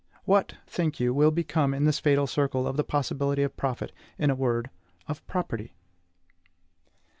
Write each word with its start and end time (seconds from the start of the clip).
What, 0.25 0.55
think 0.65 0.99
you, 0.99 1.13
will 1.13 1.29
become, 1.29 1.75
in 1.75 1.85
this 1.85 1.99
fatal 1.99 2.25
circle, 2.25 2.67
of 2.67 2.75
the 2.75 2.83
possibility 2.83 3.43
of 3.43 3.55
profit, 3.55 3.91
in 4.17 4.31
a 4.31 4.35
word, 4.35 4.71
of 5.07 5.23
property? 5.27 5.73